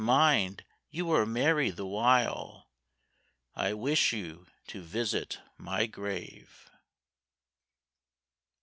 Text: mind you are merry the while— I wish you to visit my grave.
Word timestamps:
mind 0.03 0.63
you 0.89 1.11
are 1.11 1.27
merry 1.27 1.69
the 1.69 1.85
while— 1.85 2.67
I 3.53 3.73
wish 3.73 4.11
you 4.11 4.47
to 4.65 4.81
visit 4.81 5.37
my 5.59 5.85
grave. 5.85 6.71